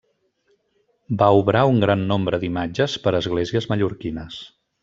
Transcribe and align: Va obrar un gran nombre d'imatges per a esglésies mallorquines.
Va 1.19 1.27
obrar 1.41 1.61
un 1.73 1.77
gran 1.85 2.07
nombre 2.13 2.41
d'imatges 2.45 2.99
per 3.07 3.15
a 3.17 3.23
esglésies 3.23 3.73
mallorquines. 3.75 4.45